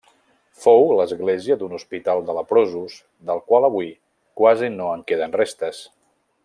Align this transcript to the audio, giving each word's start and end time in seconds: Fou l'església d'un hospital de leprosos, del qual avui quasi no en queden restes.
Fou 0.61 0.85
l'església 0.99 1.57
d'un 1.59 1.75
hospital 1.79 2.23
de 2.29 2.37
leprosos, 2.39 2.97
del 3.31 3.45
qual 3.51 3.69
avui 3.69 3.93
quasi 4.43 4.75
no 4.81 4.93
en 4.99 5.09
queden 5.13 5.41
restes. 5.43 5.89